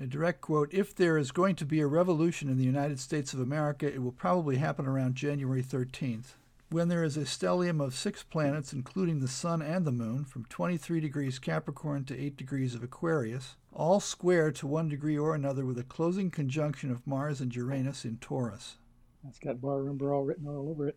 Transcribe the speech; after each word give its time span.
A 0.00 0.06
direct 0.06 0.40
quote 0.40 0.72
If 0.72 0.94
there 0.94 1.18
is 1.18 1.32
going 1.32 1.56
to 1.56 1.66
be 1.66 1.80
a 1.80 1.86
revolution 1.88 2.48
in 2.48 2.56
the 2.56 2.64
United 2.64 3.00
States 3.00 3.32
of 3.32 3.40
America, 3.40 3.92
it 3.92 4.00
will 4.00 4.12
probably 4.12 4.58
happen 4.58 4.86
around 4.86 5.16
January 5.16 5.60
13th, 5.62 6.34
when 6.70 6.86
there 6.86 7.02
is 7.02 7.16
a 7.16 7.22
stellium 7.22 7.84
of 7.84 7.96
six 7.96 8.22
planets, 8.22 8.72
including 8.72 9.18
the 9.18 9.26
Sun 9.26 9.60
and 9.60 9.84
the 9.84 9.90
Moon, 9.90 10.24
from 10.24 10.44
23 10.44 11.00
degrees 11.00 11.40
Capricorn 11.40 12.04
to 12.04 12.16
8 12.16 12.36
degrees 12.36 12.76
of 12.76 12.84
Aquarius, 12.84 13.56
all 13.72 13.98
square 13.98 14.52
to 14.52 14.68
one 14.68 14.88
degree 14.88 15.18
or 15.18 15.34
another 15.34 15.66
with 15.66 15.78
a 15.78 15.84
closing 15.84 16.30
conjunction 16.30 16.92
of 16.92 17.04
Mars 17.04 17.40
and 17.40 17.52
Uranus 17.56 18.04
in 18.04 18.18
Taurus. 18.18 18.76
That's 19.24 19.40
got 19.40 19.60
bar 19.60 19.82
number 19.82 20.14
all 20.14 20.24
written 20.24 20.46
all 20.46 20.70
over 20.70 20.86
it. 20.86 20.96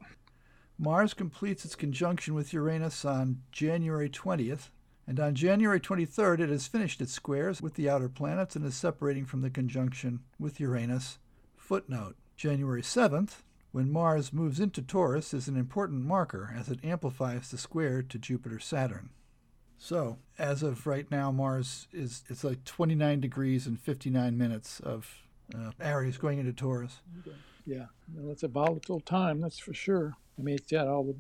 Mars 0.78 1.16
completes 1.16 1.66
its 1.66 1.76
conjunction 1.76 2.36
with 2.36 2.54
Uranus 2.54 3.04
on 3.04 3.42
January 3.52 4.10
20th, 4.10 4.70
and 5.12 5.20
on 5.20 5.36
January 5.36 5.82
23rd 5.82 6.40
it 6.40 6.50
has 6.50 6.68
finished 6.68 7.02
its 7.02 7.12
squares 7.12 7.62
with 7.62 7.74
the 7.74 7.90
outer 7.90 8.08
planets 8.08 8.56
and 8.56 8.64
is 8.64 8.76
separating 8.76 9.26
from 9.26 9.42
the 9.42 9.50
conjunction 9.50 10.22
with 10.40 10.58
Uranus. 10.58 11.20
Footnote 11.58 12.16
January 12.38 12.82
7th, 12.82 13.42
when 13.74 13.92
Mars 13.92 14.32
moves 14.32 14.62
into 14.62 14.82
Taurus, 14.82 15.34
is 15.34 15.50
an 15.50 15.58
important 15.58 16.06
marker 16.06 16.56
as 16.58 16.70
it 16.70 16.80
amplifies 16.82 17.52
the 17.52 17.58
square 17.58 18.02
to 18.02 18.18
Jupiter 18.18 18.58
Saturn. 18.58 19.10
So, 19.78 20.18
as 20.40 20.64
of 20.64 20.88
right 20.88 21.12
now, 21.12 21.30
Mars 21.30 21.90
is 21.92 22.24
it's 22.30 22.46
like 22.46 22.64
29 22.64 23.20
degrees 23.20 23.68
and 23.68 23.78
59 23.78 24.38
minutes 24.38 24.80
of 24.80 25.24
uh, 25.54 25.72
Aries 25.82 26.18
going 26.18 26.40
into 26.40 26.54
Taurus. 26.54 27.02
Yeah, 27.66 27.88
well, 28.16 28.32
it's 28.32 28.44
a 28.44 28.48
volatile 28.48 29.02
time, 29.02 29.42
that's 29.42 29.60
for 29.60 29.74
sure. 29.74 30.16
I 30.40 30.42
mean, 30.42 30.56
it's 30.56 30.72
got 30.72 30.88
all 30.88 31.04
the 31.04 31.18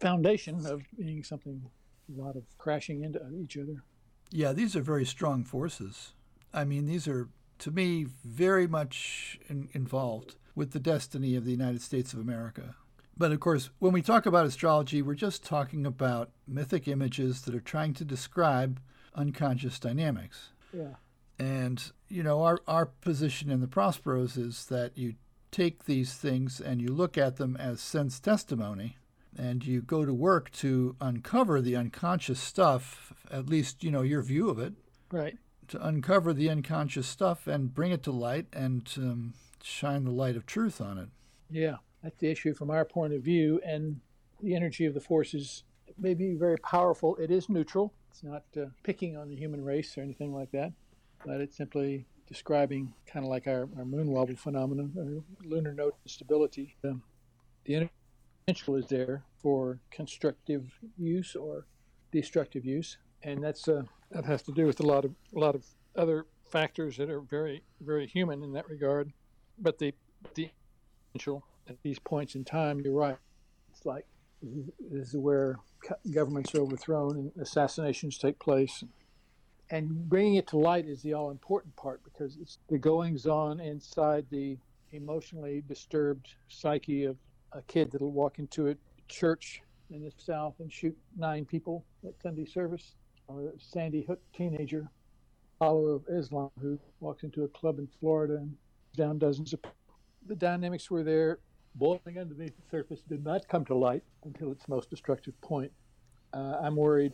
foundation 0.00 0.64
of 0.64 0.80
being 0.96 1.22
something, 1.22 1.60
a 2.08 2.20
lot 2.20 2.36
of 2.36 2.44
crashing 2.58 3.02
into 3.02 3.20
each 3.34 3.56
other. 3.56 3.82
Yeah, 4.30 4.52
these 4.52 4.74
are 4.76 4.82
very 4.82 5.04
strong 5.04 5.44
forces. 5.44 6.12
I 6.52 6.64
mean, 6.64 6.86
these 6.86 7.06
are, 7.08 7.28
to 7.60 7.70
me, 7.70 8.06
very 8.24 8.66
much 8.66 9.38
in, 9.48 9.68
involved 9.72 10.36
with 10.54 10.72
the 10.72 10.80
destiny 10.80 11.36
of 11.36 11.44
the 11.44 11.50
United 11.50 11.82
States 11.82 12.12
of 12.12 12.18
America. 12.18 12.76
But 13.16 13.32
of 13.32 13.40
course, 13.40 13.70
when 13.78 13.92
we 13.92 14.02
talk 14.02 14.26
about 14.26 14.46
astrology, 14.46 15.02
we're 15.02 15.14
just 15.14 15.44
talking 15.44 15.86
about 15.86 16.30
mythic 16.46 16.88
images 16.88 17.42
that 17.42 17.54
are 17.54 17.60
trying 17.60 17.94
to 17.94 18.04
describe 18.04 18.80
unconscious 19.14 19.78
dynamics. 19.78 20.50
Yeah. 20.72 20.94
And, 21.38 21.92
you 22.08 22.22
know, 22.22 22.42
our, 22.42 22.60
our 22.66 22.86
position 22.86 23.50
in 23.50 23.60
the 23.60 23.66
Prosperos 23.66 24.36
is 24.36 24.66
that 24.66 24.96
you 24.96 25.14
take 25.50 25.84
these 25.84 26.14
things 26.14 26.60
and 26.60 26.80
you 26.80 26.88
look 26.88 27.16
at 27.16 27.36
them 27.36 27.56
as 27.56 27.80
sense 27.80 28.18
testimony 28.18 28.96
and 29.36 29.64
you 29.64 29.82
go 29.82 30.04
to 30.04 30.14
work 30.14 30.50
to 30.52 30.96
uncover 31.00 31.60
the 31.60 31.76
unconscious 31.76 32.40
stuff, 32.40 33.12
at 33.30 33.48
least, 33.48 33.82
you 33.84 33.90
know, 33.90 34.02
your 34.02 34.22
view 34.22 34.48
of 34.48 34.58
it. 34.58 34.74
Right. 35.10 35.36
To 35.68 35.86
uncover 35.86 36.32
the 36.32 36.50
unconscious 36.50 37.06
stuff 37.06 37.46
and 37.46 37.74
bring 37.74 37.90
it 37.92 38.02
to 38.04 38.12
light 38.12 38.46
and 38.52 38.88
um, 38.96 39.34
shine 39.62 40.04
the 40.04 40.10
light 40.10 40.36
of 40.36 40.46
truth 40.46 40.80
on 40.80 40.98
it. 40.98 41.08
Yeah, 41.50 41.76
that's 42.02 42.18
the 42.18 42.30
issue 42.30 42.54
from 42.54 42.70
our 42.70 42.84
point 42.84 43.12
of 43.12 43.22
view. 43.22 43.60
And 43.64 44.00
the 44.42 44.54
energy 44.54 44.86
of 44.86 44.94
the 44.94 45.00
forces 45.00 45.64
may 45.98 46.14
be 46.14 46.34
very 46.34 46.58
powerful. 46.58 47.16
It 47.16 47.30
is 47.30 47.48
neutral, 47.48 47.92
it's 48.10 48.22
not 48.22 48.44
uh, 48.56 48.66
picking 48.82 49.16
on 49.16 49.28
the 49.28 49.36
human 49.36 49.64
race 49.64 49.96
or 49.96 50.02
anything 50.02 50.32
like 50.34 50.50
that, 50.52 50.72
but 51.24 51.40
it's 51.40 51.56
simply 51.56 52.06
describing 52.26 52.92
kind 53.06 53.24
of 53.24 53.30
like 53.30 53.46
our, 53.46 53.68
our 53.76 53.84
moon 53.84 54.10
wobble 54.10 54.36
phenomenon, 54.36 54.92
or 54.96 55.46
lunar 55.46 55.72
node 55.72 55.92
instability. 56.04 56.76
Um, 56.84 57.02
the 57.64 57.88
potential 58.46 58.76
is 58.76 58.86
there 58.86 59.22
for 59.40 59.80
constructive 59.90 60.78
use 60.98 61.34
or 61.34 61.66
destructive 62.12 62.64
use, 62.64 62.98
and 63.22 63.42
that's 63.42 63.68
uh, 63.68 63.82
that 64.10 64.24
has 64.24 64.42
to 64.42 64.52
do 64.52 64.66
with 64.66 64.80
a 64.80 64.86
lot 64.86 65.04
of 65.04 65.12
a 65.34 65.38
lot 65.38 65.54
of 65.54 65.64
other 65.96 66.26
factors 66.46 66.96
that 66.98 67.08
are 67.08 67.20
very 67.20 67.62
very 67.80 68.06
human 68.06 68.42
in 68.42 68.52
that 68.52 68.68
regard. 68.68 69.12
But 69.58 69.78
the 69.78 69.94
the 70.34 70.50
potential 71.12 71.44
at 71.68 71.76
these 71.82 71.98
points 71.98 72.34
in 72.34 72.44
time, 72.44 72.80
you're 72.80 72.92
right. 72.92 73.16
It's 73.72 73.86
like 73.86 74.06
this 74.42 75.08
is 75.08 75.16
where 75.16 75.58
governments 76.12 76.54
are 76.54 76.60
overthrown 76.60 77.16
and 77.16 77.32
assassinations 77.40 78.18
take 78.18 78.38
place 78.38 78.84
and 79.70 80.06
bringing 80.08 80.34
it 80.34 80.46
to 80.48 80.58
light 80.58 80.86
is 80.86 81.00
the 81.00 81.14
all 81.14 81.30
important 81.30 81.74
part 81.76 82.02
because 82.04 82.36
it's 82.40 82.58
the 82.68 82.76
goings 82.76 83.26
on 83.26 83.58
inside 83.60 84.26
the 84.30 84.58
emotionally 84.92 85.62
disturbed 85.66 86.34
psyche 86.48 87.04
of 87.04 87.16
a 87.54 87.62
kid 87.62 87.90
that'll 87.92 88.12
walk 88.12 88.38
into 88.38 88.68
a 88.68 88.74
church 89.08 89.62
in 89.90 90.02
the 90.02 90.12
South 90.16 90.54
and 90.58 90.72
shoot 90.72 90.96
nine 91.16 91.44
people 91.44 91.84
at 92.06 92.14
Sunday 92.22 92.44
service, 92.44 92.94
or 93.28 93.48
a 93.48 93.52
Sandy 93.58 94.02
Hook 94.02 94.20
teenager, 94.36 94.88
follower 95.58 95.94
of 95.94 96.02
Islam, 96.12 96.50
who 96.60 96.78
walks 97.00 97.22
into 97.22 97.44
a 97.44 97.48
club 97.48 97.78
in 97.78 97.88
Florida 98.00 98.36
and 98.36 98.54
down 98.96 99.18
dozens 99.18 99.52
of 99.52 99.62
people. 99.62 99.76
the 100.26 100.36
dynamics 100.36 100.90
were 100.90 101.02
there 101.02 101.38
boiling 101.74 102.18
underneath 102.18 102.54
the 102.56 102.70
surface 102.70 103.00
did 103.08 103.24
not 103.24 103.48
come 103.48 103.64
to 103.64 103.74
light 103.74 104.02
until 104.24 104.52
its 104.52 104.68
most 104.68 104.90
destructive 104.90 105.38
point. 105.40 105.72
Uh, 106.32 106.58
I'm 106.62 106.76
worried 106.76 107.12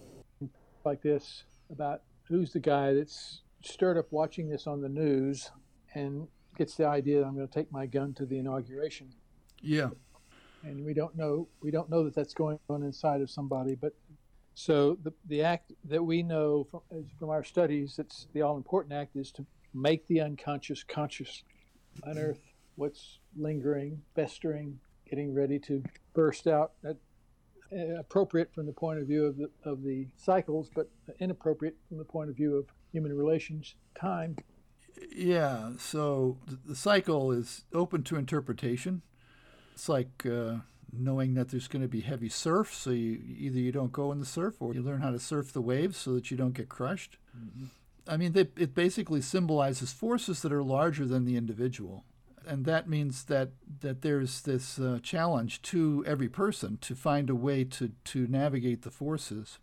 like 0.85 1.03
this 1.03 1.45
about 1.71 2.03
who's 2.25 2.53
the 2.53 2.61
guy 2.61 2.93
that's 2.95 3.43
stirred 3.63 3.99
up 3.99 4.07
watching 4.11 4.49
this 4.49 4.67
on 4.67 4.81
the 4.81 4.89
news 4.89 5.51
and 5.95 6.27
gets 6.57 6.75
the 6.77 6.87
idea 6.87 7.21
that 7.21 7.27
I'm 7.27 7.35
going 7.35 7.49
to 7.49 7.53
take 7.53 7.73
my 7.73 7.87
gun 7.87 8.15
to 8.15 8.27
the 8.27 8.39
inauguration. 8.39 9.09
Yeah. 9.63 9.91
And 10.63 10.85
we 10.85 10.93
don't 10.95 11.17
know 11.17 11.49
we 11.63 11.71
don't 11.71 11.89
know 11.89 12.05
that 12.05 12.15
that's 12.15 12.35
going 12.35 12.59
on 12.69 12.83
inside 12.83 13.21
of 13.21 13.31
somebody, 13.31 13.75
but 13.75 13.95
so 14.55 14.99
the 15.03 15.13
the 15.27 15.43
act 15.43 15.73
that 15.85 16.03
we 16.03 16.23
know 16.23 16.67
from, 16.71 16.81
from 17.19 17.31
our 17.31 17.45
studies, 17.45 17.99
it's 17.99 18.27
the 18.35 18.43
all 18.43 18.57
important 18.57 18.93
act, 18.93 19.17
is 19.17 19.33
to 19.33 19.47
make 19.73 20.07
the 20.07 20.21
unconscious 20.21 20.83
conscious, 20.85 21.45
unearth 22.05 22.41
what's 22.77 23.19
lingering, 23.37 24.03
festering, 24.15 24.79
getting 25.09 25.35
ready 25.35 25.59
to 25.59 25.83
burst 26.15 26.47
out. 26.47 26.73
Uh, 26.87 26.95
appropriate 27.99 28.53
from 28.53 28.67
the 28.67 28.73
point 28.73 28.99
of 28.99 29.07
view 29.07 29.25
of 29.25 29.37
the, 29.37 29.49
of 29.65 29.85
the 29.85 30.09
cycles, 30.17 30.69
but 30.75 30.91
inappropriate 31.21 31.77
from 31.89 31.99
the 31.99 32.05
point 32.05 32.29
of 32.29 32.35
view 32.35 32.57
of 32.57 32.67
human 32.91 33.17
relations, 33.17 33.77
time. 33.95 34.35
Yeah, 35.15 35.73
so 35.79 36.39
the 36.67 36.75
cycle 36.75 37.31
is 37.31 37.65
open 37.73 38.03
to 38.05 38.17
interpretation. 38.17 39.03
It's 39.81 39.89
like 39.89 40.27
uh, 40.27 40.57
knowing 40.93 41.33
that 41.35 41.49
there's 41.49 41.67
going 41.67 41.81
to 41.81 41.89
be 41.89 42.03
heavy 42.03 42.29
surf, 42.29 42.75
so 42.75 42.91
you, 42.91 43.19
either 43.39 43.59
you 43.59 43.73
don't 43.73 43.93
go 43.93 44.13
in 44.13 44.21
the 44.21 44.27
surf 44.27 44.57
or 44.61 44.75
you 44.75 44.83
learn 44.83 45.01
how 45.01 45.11
to 45.11 45.19
surf 45.19 45.55
the 45.55 45.63
waves 45.63 45.97
so 45.97 46.13
that 46.13 46.31
you 46.31 46.37
don't 46.37 46.53
get 46.53 46.69
crushed. 46.69 47.17
Mm-hmm. 47.35 47.65
I 48.07 48.19
mean, 48.19 48.33
they, 48.33 48.47
it 48.59 48.75
basically 48.75 49.23
symbolizes 49.23 49.91
forces 49.91 50.43
that 50.43 50.53
are 50.53 50.63
larger 50.63 51.07
than 51.07 51.25
the 51.25 51.39
individual 51.39 52.05
and 52.47 52.65
that 52.65 52.89
means 52.89 53.25
that 53.25 53.51
that 53.81 54.03
there's 54.03 54.43
this 54.43 54.79
uh, 54.79 54.99
challenge 55.03 55.63
to 55.63 56.03
every 56.07 56.29
person 56.29 56.79
to 56.81 56.95
find 56.95 57.31
a 57.31 57.35
way 57.35 57.65
to 57.65 57.93
to 58.05 58.27
navigate 58.27 58.83
the 58.83 58.91
forces. 58.91 59.59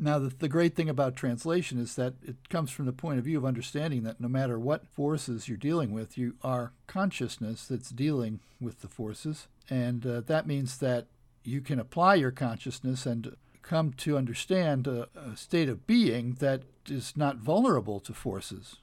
Now, 0.00 0.20
the, 0.20 0.28
the 0.28 0.48
great 0.48 0.76
thing 0.76 0.88
about 0.88 1.16
translation 1.16 1.80
is 1.80 1.96
that 1.96 2.14
it 2.22 2.48
comes 2.48 2.70
from 2.70 2.86
the 2.86 2.92
point 2.92 3.18
of 3.18 3.24
view 3.24 3.36
of 3.36 3.44
understanding 3.44 4.04
that 4.04 4.20
no 4.20 4.28
matter 4.28 4.56
what 4.56 4.86
forces 4.86 5.48
you're 5.48 5.56
dealing 5.56 5.90
with, 5.90 6.16
you 6.16 6.36
are 6.42 6.72
consciousness 6.86 7.66
that's 7.66 7.90
dealing 7.90 8.38
with 8.60 8.80
the 8.80 8.88
forces, 8.88 9.48
and 9.68 10.06
uh, 10.06 10.20
that 10.20 10.46
means 10.46 10.78
that 10.78 11.06
you 11.42 11.60
can 11.60 11.80
apply 11.80 12.14
your 12.14 12.30
consciousness 12.30 13.06
and 13.06 13.36
come 13.62 13.92
to 13.94 14.16
understand 14.16 14.86
a, 14.86 15.08
a 15.16 15.36
state 15.36 15.68
of 15.68 15.86
being 15.86 16.34
that 16.34 16.62
is 16.86 17.16
not 17.16 17.36
vulnerable 17.36 17.98
to 17.98 18.14
forces. 18.14 18.76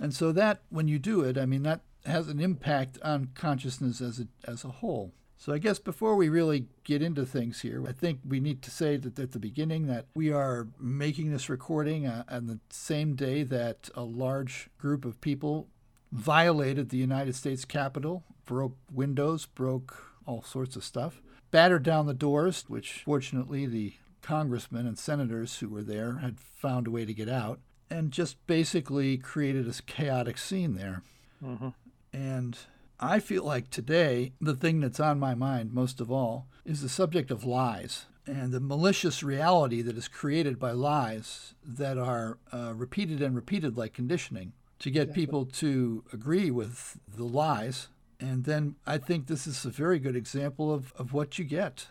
And 0.00 0.14
so 0.14 0.32
that 0.32 0.62
when 0.70 0.88
you 0.88 0.98
do 0.98 1.20
it, 1.20 1.36
I 1.36 1.44
mean 1.44 1.62
that 1.64 1.82
has 2.06 2.28
an 2.28 2.40
impact 2.40 2.98
on 3.02 3.28
consciousness 3.34 4.00
as 4.00 4.18
a, 4.20 4.26
as 4.50 4.64
a 4.64 4.68
whole. 4.68 5.12
So 5.42 5.52
I 5.52 5.58
guess 5.58 5.80
before 5.80 6.14
we 6.14 6.28
really 6.28 6.66
get 6.84 7.02
into 7.02 7.26
things 7.26 7.62
here, 7.62 7.84
I 7.84 7.90
think 7.90 8.20
we 8.24 8.38
need 8.38 8.62
to 8.62 8.70
say 8.70 8.96
that 8.96 9.18
at 9.18 9.32
the 9.32 9.40
beginning 9.40 9.88
that 9.88 10.06
we 10.14 10.30
are 10.30 10.68
making 10.78 11.32
this 11.32 11.48
recording 11.48 12.06
uh, 12.06 12.22
on 12.28 12.46
the 12.46 12.60
same 12.70 13.16
day 13.16 13.42
that 13.42 13.90
a 13.96 14.04
large 14.04 14.70
group 14.78 15.04
of 15.04 15.20
people 15.20 15.66
violated 16.12 16.90
the 16.90 16.96
United 16.96 17.34
States 17.34 17.64
Capitol, 17.64 18.22
broke 18.44 18.76
windows, 18.88 19.46
broke 19.46 20.14
all 20.26 20.44
sorts 20.44 20.76
of 20.76 20.84
stuff, 20.84 21.20
battered 21.50 21.82
down 21.82 22.06
the 22.06 22.14
doors, 22.14 22.64
which 22.68 23.02
fortunately 23.04 23.66
the 23.66 23.94
congressmen 24.20 24.86
and 24.86 24.96
senators 24.96 25.58
who 25.58 25.68
were 25.68 25.82
there 25.82 26.18
had 26.18 26.38
found 26.38 26.86
a 26.86 26.92
way 26.92 27.04
to 27.04 27.12
get 27.12 27.28
out, 27.28 27.58
and 27.90 28.12
just 28.12 28.46
basically 28.46 29.18
created 29.18 29.68
a 29.68 29.72
chaotic 29.82 30.38
scene 30.38 30.74
there. 30.74 31.02
Mm-hmm. 31.44 31.70
And 32.12 32.56
I 33.02 33.18
feel 33.18 33.42
like 33.42 33.68
today, 33.68 34.32
the 34.40 34.54
thing 34.54 34.78
that's 34.78 35.00
on 35.00 35.18
my 35.18 35.34
mind 35.34 35.74
most 35.74 36.00
of 36.00 36.10
all 36.10 36.46
is 36.64 36.82
the 36.82 36.88
subject 36.88 37.32
of 37.32 37.44
lies 37.44 38.06
and 38.26 38.52
the 38.52 38.60
malicious 38.60 39.24
reality 39.24 39.82
that 39.82 39.96
is 39.96 40.06
created 40.06 40.60
by 40.60 40.70
lies 40.70 41.54
that 41.66 41.98
are 41.98 42.38
uh, 42.52 42.72
repeated 42.76 43.20
and 43.20 43.34
repeated 43.34 43.76
like 43.76 43.92
conditioning 43.92 44.52
to 44.78 44.88
get 44.88 45.02
exactly. 45.02 45.22
people 45.22 45.44
to 45.46 46.04
agree 46.12 46.52
with 46.52 46.96
the 47.16 47.24
lies. 47.24 47.88
And 48.20 48.44
then 48.44 48.76
I 48.86 48.98
think 48.98 49.26
this 49.26 49.48
is 49.48 49.64
a 49.64 49.70
very 49.70 49.98
good 49.98 50.14
example 50.14 50.72
of, 50.72 50.92
of 50.96 51.12
what 51.12 51.40
you 51.40 51.44
get. 51.44 51.88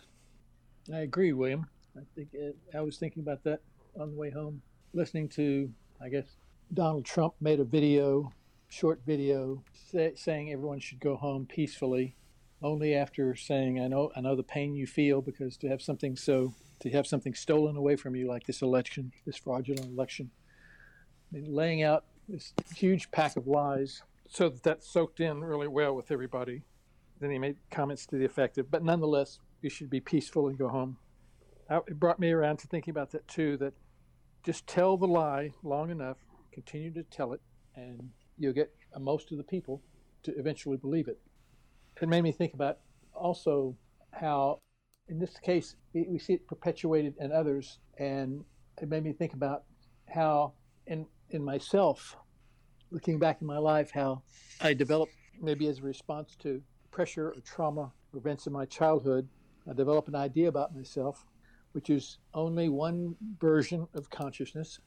I 0.94 1.00
agree, 1.00 1.34
William. 1.34 1.68
I 1.98 2.04
think 2.16 2.30
it, 2.32 2.56
I 2.74 2.80
was 2.80 2.98
thinking 2.98 3.22
about 3.22 3.44
that 3.44 3.60
on 4.00 4.12
the 4.12 4.18
way 4.18 4.30
home, 4.30 4.62
listening 4.94 5.28
to, 5.30 5.70
I 6.02 6.08
guess, 6.08 6.26
Donald 6.74 7.04
Trump 7.04 7.34
made 7.42 7.60
a 7.60 7.66
video, 7.66 8.32
short 8.72 9.02
video, 9.06 9.62
say, 9.74 10.14
saying 10.16 10.50
everyone 10.50 10.80
should 10.80 11.02
go 11.02 11.18
home 11.18 11.46
peacefully, 11.46 12.16
only 12.62 12.96
after 12.96 13.36
saying, 13.36 13.78
"I 13.80 13.88
know, 13.88 14.12
I 14.16 14.22
know 14.22 14.36
the 14.36 14.44
pain 14.44 14.76
you 14.76 14.88
feel 14.88 15.22
because 15.22 15.58
to 15.58 15.68
have 15.68 15.82
something 15.82 16.16
so 16.16 16.54
to 16.80 16.90
have 16.90 17.06
something 17.06 17.36
stolen 17.36 17.76
away 17.76 17.98
from 17.98 18.16
you 18.16 18.28
like 18.28 18.46
this 18.48 18.62
election, 18.62 19.12
this 19.26 19.36
fraudulent 19.36 19.86
election, 19.86 20.32
laying 21.32 21.84
out 21.84 22.06
this 22.30 22.54
huge 22.74 23.12
pack 23.12 23.36
of 23.36 23.46
lies." 23.46 24.04
So 24.30 24.48
that, 24.48 24.64
that 24.64 24.84
soaked 24.86 25.20
in 25.20 25.44
really 25.44 25.68
well 25.68 25.94
with 25.94 26.10
everybody. 26.10 26.64
Then 27.20 27.30
he 27.30 27.40
made 27.40 27.58
comments 27.70 28.06
to 28.08 28.18
the 28.18 28.26
effect 28.26 28.58
of, 28.58 28.72
"But 28.72 28.86
nonetheless, 28.86 29.40
you 29.62 29.70
should 29.70 29.90
be 29.90 30.00
peaceful 30.00 30.48
and 30.48 30.58
go 30.58 30.70
home." 30.70 30.98
It 31.70 32.00
brought 32.00 32.20
me 32.20 32.32
around 32.32 32.58
to 32.60 32.68
thinking 32.68 32.92
about 32.92 33.12
that 33.12 33.28
too. 33.28 33.58
That 33.58 33.74
just 34.44 34.66
tell 34.66 34.96
the 34.96 35.08
lie 35.08 35.54
long 35.62 35.90
enough, 35.90 36.18
continue 36.54 36.92
to 36.92 37.04
tell 37.04 37.34
it, 37.34 37.42
and 37.76 38.12
you'll 38.42 38.54
get 38.54 38.72
uh, 38.96 39.00
most 39.00 39.32
of 39.32 39.38
the 39.38 39.44
people 39.44 39.82
to 40.24 40.38
eventually 40.38 40.78
believe 40.78 41.08
it. 41.08 41.20
It 42.02 42.10
made 42.10 42.24
me 42.24 42.32
think 42.32 42.54
about 42.54 42.80
also 43.14 43.76
how, 44.12 44.60
in 45.08 45.20
this 45.20 45.38
case, 45.38 45.76
we 45.94 46.18
see 46.20 46.34
it 46.34 46.48
perpetuated 46.48 47.16
in 47.20 47.32
others, 47.32 47.80
and 47.98 48.44
it 48.82 48.90
made 48.90 49.04
me 49.04 49.14
think 49.14 49.34
about 49.34 49.64
how, 50.10 50.54
in 50.88 51.06
in 51.30 51.44
myself, 51.44 52.18
looking 52.90 53.20
back 53.20 53.42
in 53.42 53.48
my 53.48 53.58
life, 53.58 53.92
how 53.92 54.24
I 54.60 54.74
developed 54.74 55.14
maybe 55.42 55.68
as 55.68 55.80
a 55.80 55.84
response 55.84 56.36
to 56.40 56.62
pressure 56.92 57.30
or 57.30 57.42
trauma 57.42 57.92
or 58.12 58.20
events 58.20 58.48
in 58.48 58.54
my 58.54 58.66
childhood, 58.66 59.30
I 59.70 59.74
developed 59.74 60.10
an 60.10 60.16
idea 60.16 60.50
about 60.50 60.76
myself 60.76 61.26
which 61.74 61.90
is 61.90 62.18
only 62.34 62.70
one 62.70 63.16
version 63.40 63.88
of 63.94 64.10
consciousness 64.10 64.80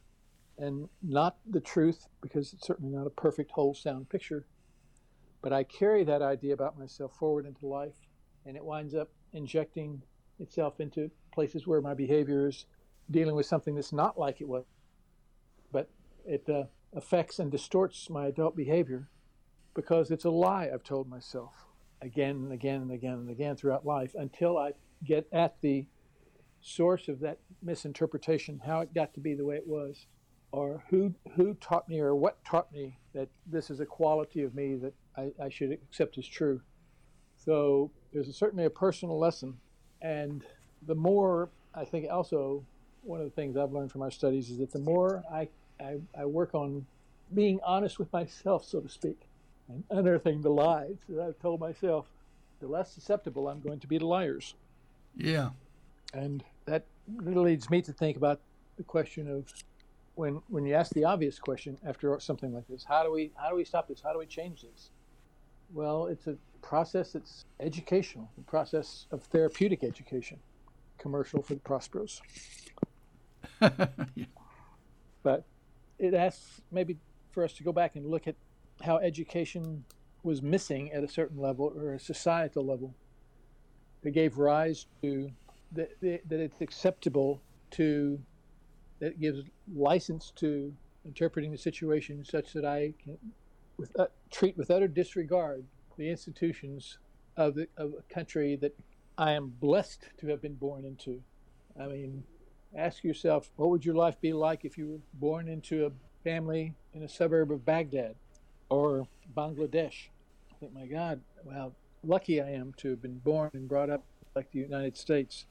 and 0.58 0.88
not 1.02 1.36
the 1.48 1.60
truth, 1.60 2.06
because 2.20 2.52
it's 2.52 2.66
certainly 2.66 2.94
not 2.94 3.06
a 3.06 3.10
perfect, 3.10 3.50
whole, 3.52 3.74
sound 3.74 4.08
picture. 4.08 4.46
But 5.42 5.52
I 5.52 5.64
carry 5.64 6.04
that 6.04 6.22
idea 6.22 6.54
about 6.54 6.78
myself 6.78 7.16
forward 7.16 7.46
into 7.46 7.66
life, 7.66 7.94
and 8.46 8.56
it 8.56 8.64
winds 8.64 8.94
up 8.94 9.10
injecting 9.32 10.02
itself 10.38 10.80
into 10.80 11.10
places 11.32 11.66
where 11.66 11.80
my 11.80 11.94
behavior 11.94 12.48
is 12.48 12.66
dealing 13.10 13.34
with 13.34 13.46
something 13.46 13.74
that's 13.74 13.92
not 13.92 14.18
like 14.18 14.40
it 14.40 14.48
was. 14.48 14.64
But 15.72 15.90
it 16.24 16.48
uh, 16.48 16.64
affects 16.94 17.38
and 17.38 17.50
distorts 17.50 18.08
my 18.08 18.26
adult 18.26 18.56
behavior 18.56 19.08
because 19.74 20.10
it's 20.10 20.24
a 20.24 20.30
lie 20.30 20.70
I've 20.72 20.84
told 20.84 21.08
myself 21.08 21.66
again 22.00 22.36
and 22.36 22.52
again 22.52 22.82
and 22.82 22.92
again 22.92 23.14
and 23.14 23.30
again 23.30 23.56
throughout 23.56 23.84
life 23.84 24.14
until 24.14 24.56
I 24.56 24.72
get 25.04 25.26
at 25.32 25.60
the 25.60 25.86
source 26.60 27.08
of 27.08 27.20
that 27.20 27.38
misinterpretation, 27.62 28.60
how 28.64 28.80
it 28.80 28.94
got 28.94 29.12
to 29.14 29.20
be 29.20 29.34
the 29.34 29.44
way 29.44 29.56
it 29.56 29.66
was, 29.66 30.06
or 30.54 30.80
who 30.88 31.12
who 31.34 31.54
taught 31.54 31.88
me 31.88 31.98
or 31.98 32.14
what 32.14 32.42
taught 32.44 32.72
me 32.72 32.96
that 33.12 33.28
this 33.46 33.70
is 33.70 33.80
a 33.80 33.86
quality 33.86 34.42
of 34.42 34.54
me 34.54 34.76
that 34.76 34.94
I, 35.16 35.32
I 35.42 35.48
should 35.48 35.72
accept 35.72 36.16
as 36.16 36.26
true. 36.26 36.60
So 37.36 37.90
there's 38.12 38.28
a, 38.28 38.32
certainly 38.32 38.64
a 38.64 38.70
personal 38.70 39.18
lesson, 39.18 39.54
and 40.00 40.44
the 40.86 40.94
more 40.94 41.48
I 41.74 41.84
think 41.84 42.06
also 42.08 42.64
one 43.02 43.20
of 43.20 43.26
the 43.26 43.32
things 43.32 43.56
I've 43.56 43.72
learned 43.72 43.90
from 43.90 44.02
our 44.02 44.12
studies 44.12 44.48
is 44.48 44.58
that 44.58 44.70
the 44.70 44.78
more 44.78 45.24
I, 45.30 45.48
I, 45.80 45.96
I 46.16 46.24
work 46.24 46.54
on 46.54 46.86
being 47.34 47.58
honest 47.64 47.98
with 47.98 48.12
myself, 48.12 48.64
so 48.64 48.80
to 48.80 48.88
speak, 48.88 49.22
and 49.68 49.82
unearthing 49.90 50.40
the 50.40 50.50
lies 50.50 50.96
that 51.08 51.20
I've 51.20 51.38
told 51.40 51.58
myself, 51.58 52.06
the 52.60 52.68
less 52.68 52.92
susceptible 52.92 53.48
I'm 53.48 53.60
going 53.60 53.80
to 53.80 53.86
be 53.88 53.98
to 53.98 54.06
liars. 54.06 54.54
Yeah. 55.16 55.50
And 56.14 56.44
that 56.66 56.84
leads 57.18 57.68
me 57.68 57.82
to 57.82 57.92
think 57.92 58.16
about 58.16 58.40
the 58.76 58.84
question 58.84 59.28
of 59.28 59.52
when 60.14 60.40
when 60.48 60.64
you 60.64 60.74
ask 60.74 60.92
the 60.92 61.04
obvious 61.04 61.38
question 61.38 61.78
after 61.86 62.18
something 62.20 62.52
like 62.52 62.66
this, 62.68 62.84
how 62.84 63.02
do 63.02 63.10
we 63.10 63.32
how 63.36 63.50
do 63.50 63.56
we 63.56 63.64
stop 63.64 63.88
this? 63.88 64.00
How 64.02 64.12
do 64.12 64.18
we 64.18 64.26
change 64.26 64.62
this? 64.62 64.90
Well, 65.72 66.06
it's 66.06 66.26
a 66.26 66.36
process 66.62 67.12
that's 67.12 67.44
educational, 67.60 68.30
a 68.38 68.42
process 68.42 69.06
of 69.10 69.22
therapeutic 69.24 69.82
education, 69.82 70.38
commercial 70.98 71.42
for 71.42 71.54
the 71.54 71.60
Prosperos. 71.60 72.20
yeah. 74.14 74.26
But 75.22 75.44
it 75.98 76.14
asks 76.14 76.60
maybe 76.70 76.98
for 77.32 77.44
us 77.44 77.52
to 77.54 77.64
go 77.64 77.72
back 77.72 77.96
and 77.96 78.06
look 78.06 78.28
at 78.28 78.36
how 78.82 78.98
education 78.98 79.84
was 80.22 80.42
missing 80.42 80.92
at 80.92 81.02
a 81.02 81.08
certain 81.08 81.38
level 81.38 81.72
or 81.76 81.94
a 81.94 81.98
societal 82.00 82.64
level 82.64 82.94
that 84.02 84.12
gave 84.12 84.38
rise 84.38 84.86
to 85.02 85.30
that, 85.72 85.90
that 86.00 86.40
it's 86.40 86.60
acceptable 86.60 87.40
to 87.72 88.18
that 89.04 89.20
gives 89.20 89.42
license 89.74 90.32
to 90.36 90.72
interpreting 91.04 91.52
the 91.52 91.58
situation 91.58 92.24
such 92.24 92.52
that 92.54 92.64
I 92.64 92.94
can 93.02 93.18
with, 93.76 93.98
uh, 93.98 94.06
treat 94.30 94.56
with 94.56 94.70
utter 94.70 94.88
disregard 94.88 95.64
the 95.98 96.08
institutions 96.08 96.98
of, 97.36 97.54
the, 97.54 97.68
of 97.76 97.92
a 97.98 98.14
country 98.14 98.56
that 98.56 98.74
I 99.18 99.32
am 99.32 99.52
blessed 99.60 100.08
to 100.18 100.28
have 100.28 100.40
been 100.40 100.54
born 100.54 100.84
into. 100.84 101.20
I 101.80 101.86
mean, 101.86 102.24
ask 102.76 103.04
yourself, 103.04 103.50
what 103.56 103.70
would 103.70 103.84
your 103.84 103.94
life 103.94 104.20
be 104.20 104.32
like 104.32 104.64
if 104.64 104.78
you 104.78 104.88
were 104.88 105.00
born 105.14 105.48
into 105.48 105.86
a 105.86 105.90
family 106.22 106.74
in 106.94 107.02
a 107.02 107.08
suburb 107.08 107.52
of 107.52 107.64
Baghdad 107.64 108.14
or 108.70 109.06
Bangladesh? 109.36 110.08
I 110.50 110.54
think, 110.60 110.72
my 110.72 110.86
God, 110.86 111.20
well, 111.44 111.74
lucky 112.02 112.40
I 112.40 112.50
am 112.50 112.72
to 112.78 112.90
have 112.90 113.02
been 113.02 113.18
born 113.18 113.50
and 113.52 113.68
brought 113.68 113.90
up 113.90 114.04
like 114.34 114.50
the 114.52 114.60
United 114.60 114.96
States 114.96 115.46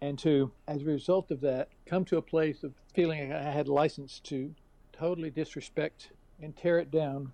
and 0.00 0.18
to, 0.18 0.52
as 0.68 0.82
a 0.82 0.86
result 0.86 1.30
of 1.30 1.40
that, 1.40 1.68
come 1.86 2.04
to 2.06 2.18
a 2.18 2.22
place 2.22 2.62
of 2.62 2.74
feeling 2.94 3.32
I 3.32 3.50
had 3.50 3.68
license 3.68 4.20
to 4.24 4.54
totally 4.92 5.30
disrespect 5.30 6.10
and 6.40 6.56
tear 6.56 6.78
it 6.78 6.90
down. 6.90 7.32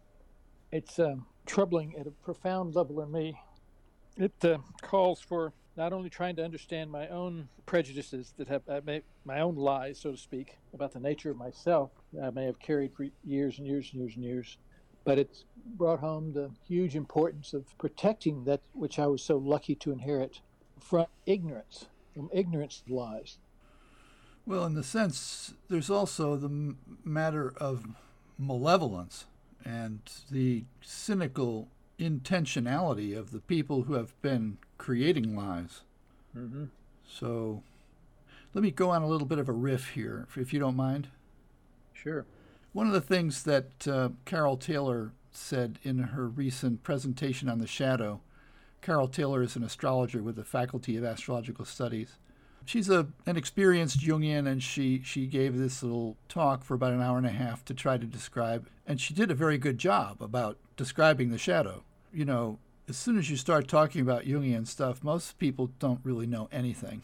It's 0.71 0.99
um, 0.99 1.27
troubling 1.47 1.97
at 1.99 2.07
a 2.07 2.11
profound 2.11 2.75
level 2.75 3.01
in 3.01 3.11
me. 3.11 3.41
It 4.17 4.33
uh, 4.45 4.59
calls 4.81 5.21
for 5.21 5.53
not 5.77 5.93
only 5.93 6.11
trying 6.11 6.37
to 6.37 6.45
understand 6.45 6.91
my 6.91 7.09
own 7.09 7.49
prejudices 7.67 8.35
that 8.37 8.49
have 8.49 8.63
made, 8.85 9.03
my 9.25 9.41
own 9.41 9.57
lies, 9.57 9.99
so 9.99 10.13
to 10.13 10.17
speak, 10.17 10.59
about 10.75 10.93
the 10.93 11.01
nature 11.01 11.31
of 11.31 11.37
myself 11.37 11.91
I 12.23 12.31
may 12.31 12.45
have 12.45 12.59
carried 12.59 12.93
for 12.93 13.07
years 13.25 13.59
and 13.59 13.67
years 13.67 13.91
and 13.93 14.01
years 14.01 14.15
and 14.15 14.25
years, 14.25 14.59
but 15.05 15.19
it's 15.19 15.45
brought 15.65 16.01
home 16.01 16.33
the 16.33 16.51
huge 16.69 16.95
importance 16.95 17.55
of 17.55 17.77
protecting 17.79 18.45
that 18.45 18.61
which 18.73 18.99
I 18.99 19.07
was 19.07 19.23
so 19.23 19.39
lucky 19.39 19.75
to 19.77 19.93
inherit 19.93 20.41
from 20.79 21.07
ignorance 21.27 21.87
from 22.15 22.31
ignorance 22.33 22.83
lies. 22.89 23.39
Well, 24.45 24.65
in 24.65 24.75
the 24.75 24.83
sense, 24.83 25.55
there's 25.69 25.91
also 25.91 26.37
the 26.37 26.75
matter 27.05 27.53
of 27.57 27.87
malevolence 28.39 29.27
and 29.65 30.01
the 30.31 30.65
cynical 30.81 31.69
intentionality 31.99 33.17
of 33.17 33.31
the 33.31 33.41
people 33.41 33.83
who 33.83 33.95
have 33.95 34.21
been 34.21 34.59
creating 34.79 35.37
lies. 35.37 35.83
Mm-hmm. 36.37 36.65
So 37.07 37.63
let 38.55 38.63
me 38.63 38.71
go 38.71 38.91
on 38.91 39.03
a 39.03 39.07
little 39.07 39.27
bit 39.27 39.39
of 39.39 39.49
a 39.49 39.53
riff 39.53 39.91
here, 39.91 40.27
if 40.37 40.53
you 40.53 40.59
don't 40.59 40.77
mind. 40.77 41.09
Sure. 41.93 42.27
One 42.73 42.87
of 42.87 42.93
the 42.93 43.01
things 43.01 43.45
that 43.45 43.87
uh, 43.87 44.11
Carole 44.25 44.57
Taylor 44.57 45.13
said 45.31 45.79
in 45.83 45.99
her 45.99 46.27
recent 46.27 46.83
presentation 46.83 47.49
on 47.49 47.59
the 47.59 47.67
shadow 47.67 48.21
Carole 48.83 49.09
Taylor 49.09 49.43
is 49.43 49.57
an 49.57 49.63
astrologer 49.63 50.23
with 50.23 50.37
the 50.37 50.45
Faculty 50.45 50.97
of 50.97 51.05
Astrological 51.05 51.65
Studies. 51.65 52.19
She's 52.65 52.91
a, 52.91 53.07
an 53.27 53.37
experienced 53.37 54.01
Jungian, 54.01 54.47
and 54.47 54.63
she, 54.63 55.01
she 55.05 55.27
gave 55.27 55.57
this 55.57 55.83
little 55.83 56.17
talk 56.29 56.65
for 56.65 56.75
about 56.75 56.93
an 56.93 57.01
hour 57.01 57.17
and 57.17 57.27
a 57.27 57.31
half 57.31 57.65
to 57.67 57.75
try 57.75 57.97
to 57.97 58.07
describe, 58.07 58.69
and 58.87 59.01
she 59.01 59.15
did 59.15 59.31
a 59.31 59.35
very 59.35 59.57
good 59.57 59.79
job 59.79 60.21
about 60.21 60.59
describing 60.77 61.31
the 61.31 61.39
shadow. 61.39 61.85
You 62.13 62.25
know, 62.25 62.59
as 62.89 62.97
soon 62.97 63.19
as 63.19 63.31
you 63.31 63.37
start 63.37 63.69
talking 63.69 64.01
about 64.01 64.25
Jungian 64.25 64.67
stuff, 64.67 65.03
most 65.03 65.39
people 65.39 65.71
don't 65.79 66.01
really 66.05 66.27
know 66.27 66.49
anything. 66.53 67.03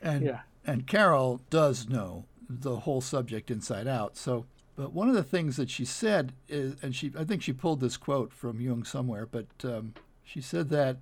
And, 0.00 0.24
yeah. 0.24 0.40
and 0.64 0.86
Carole 0.86 1.40
does 1.50 1.88
know 1.88 2.24
the 2.48 2.80
whole 2.80 3.00
subject 3.00 3.50
inside 3.50 3.88
out. 3.88 4.16
So, 4.16 4.46
but 4.76 4.92
one 4.92 5.08
of 5.08 5.14
the 5.14 5.24
things 5.24 5.56
that 5.56 5.70
she 5.70 5.84
said 5.84 6.32
is, 6.48 6.76
and 6.82 6.94
she, 6.94 7.12
I 7.18 7.24
think 7.24 7.42
she 7.42 7.52
pulled 7.52 7.80
this 7.80 7.96
quote 7.96 8.32
from 8.32 8.60
Jung 8.60 8.84
somewhere, 8.84 9.26
but 9.26 9.46
um, 9.64 9.94
she 10.22 10.40
said 10.40 10.68
that 10.70 10.98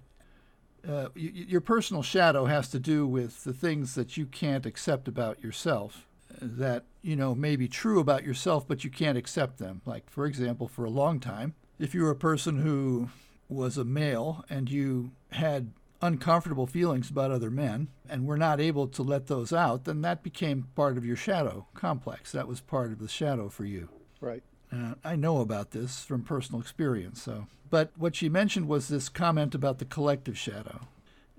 uh, 0.89 1.09
y- 1.17 1.31
your 1.35 1.61
personal 1.61 2.03
shadow 2.03 2.47
has 2.47 2.69
to 2.71 2.79
do 2.79 3.07
with 3.07 3.45
the 3.45 3.53
things 3.53 3.95
that 3.95 4.17
you 4.17 4.27
can't 4.27 4.67
accept 4.67 5.09
about 5.09 5.43
yourself 5.43 6.07
that 6.41 6.85
you 7.03 7.15
know 7.15 7.35
may 7.35 7.57
be 7.57 7.69
true 7.69 8.01
about 8.01 8.25
yourself 8.25 8.67
but 8.67 8.85
you 8.85 8.91
can't 8.91 9.19
accept 9.19 9.59
them. 9.59 9.81
Like 9.87 10.11
for 10.11 10.27
example 10.27 10.69
for 10.69 10.85
a 10.85 10.91
long 10.91 11.21
time 11.21 11.55
if 11.79 11.95
you 11.95 12.03
were 12.03 12.11
a 12.11 12.17
person 12.17 12.63
who 12.63 13.09
was 13.49 13.77
a 13.77 13.85
male 13.85 14.45
and 14.49 14.71
you 14.71 15.13
had 15.31 15.73
uncomfortable 16.03 16.67
feelings 16.67 17.09
about 17.09 17.31
other 17.31 17.51
men 17.51 17.89
and 18.09 18.27
were 18.27 18.37
not 18.37 18.61
able 18.61 18.87
to 18.89 19.03
let 19.03 19.27
those 19.27 19.53
out 19.53 19.85
then 19.85 20.03
that 20.03 20.23
became 20.23 20.69
part 20.75 20.99
of 20.99 21.05
your 21.05 21.17
shadow 21.17 21.67
complex. 21.75 22.33
That 22.33 22.49
was 22.49 22.61
part 22.61 22.93
of 22.93 22.99
the 22.99 23.09
shadow 23.09 23.49
for 23.49 23.65
you. 23.65 23.89
Right 24.21 24.43
uh, 24.75 24.95
I 25.05 25.17
know 25.17 25.41
about 25.41 25.71
this 25.71 26.05
from 26.05 26.23
personal 26.23 26.61
experience. 26.61 27.23
So, 27.23 27.47
but 27.71 27.93
what 27.97 28.17
she 28.17 28.29
mentioned 28.29 28.69
was 28.69 28.89
this 28.89 29.09
comment 29.09 29.55
about 29.55 29.79
the 29.79 29.85
collective 29.85 30.37
shadow, 30.37 30.81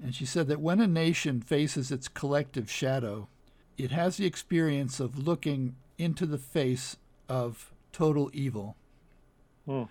and 0.02 0.16
she 0.16 0.26
said 0.26 0.48
that 0.48 0.62
when 0.62 0.80
a 0.80 0.88
nation 0.88 1.42
faces 1.42 1.92
its 1.92 2.08
collective 2.08 2.70
shadow, 2.70 3.28
it 3.78 3.92
has 3.92 4.18
the 4.18 4.26
experience 4.26 5.00
of 5.00 5.28
looking 5.28 5.76
into 5.98 6.26
the 6.26 6.38
face 6.38 6.98
of 7.28 7.72
total 7.92 8.30
evil. 8.34 8.76
Hmm. 9.66 9.84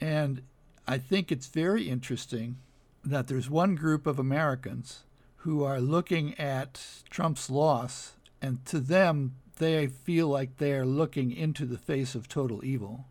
And 0.00 0.42
I 0.86 0.98
think 0.98 1.30
it's 1.30 1.46
very 1.46 1.88
interesting 1.88 2.56
that 3.04 3.28
there's 3.28 3.50
one 3.50 3.74
group 3.74 4.06
of 4.06 4.18
Americans 4.18 5.04
who 5.38 5.62
are 5.62 5.80
looking 5.80 6.38
at 6.38 6.80
Trump's 7.10 7.48
loss, 7.48 8.14
and 8.42 8.64
to 8.66 8.80
them, 8.80 9.36
they 9.58 9.86
feel 9.86 10.28
like 10.28 10.56
they're 10.56 10.86
looking 10.86 11.30
into 11.32 11.64
the 11.66 11.78
face 11.78 12.14
of 12.14 12.28
total 12.28 12.64
evil. 12.64 13.04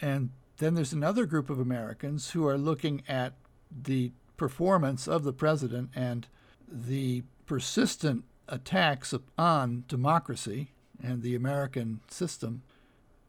And 0.00 0.30
then 0.58 0.74
there's 0.74 0.92
another 0.92 1.26
group 1.26 1.48
of 1.50 1.58
Americans 1.58 2.30
who 2.32 2.46
are 2.46 2.58
looking 2.58 3.02
at 3.08 3.34
the 3.70 4.12
performance 4.36 5.06
of 5.08 5.24
the 5.24 5.32
president 5.32 5.90
and 5.94 6.26
the 6.70 7.22
persistent 7.46 8.24
attacks 8.48 9.14
on 9.38 9.84
democracy 9.88 10.72
and 11.02 11.22
the 11.22 11.34
American 11.34 12.00
system, 12.08 12.62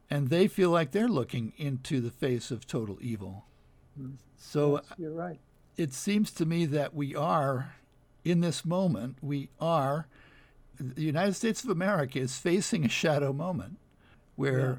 and 0.10 0.29
they 0.29 0.48
feel 0.48 0.70
like 0.70 0.91
they're 0.91 1.08
looking 1.08 1.53
into 1.58 2.00
the 2.01 2.12
face 2.12 2.51
of 2.51 2.67
total 2.67 2.98
evil. 3.01 3.46
So 4.38 4.75
Yes, 4.75 4.84
you're 4.98 5.12
right. 5.12 5.39
it 5.77 5.93
seems 5.93 6.32
to 6.32 6.46
me 6.46 6.65
that 6.67 6.93
we 6.93 7.15
are, 7.15 7.75
in 8.24 8.41
this 8.41 8.63
moment, 8.65 9.17
we 9.22 9.50
are, 9.60 10.08
the 10.79 11.03
United 11.03 11.33
States 11.35 11.63
of 11.63 11.69
America 11.69 12.19
is 12.19 12.37
facing 12.37 12.85
a 12.85 12.89
shadow 12.89 13.31
moment 13.33 13.77
where 14.35 14.59
Yeah. 14.69 14.75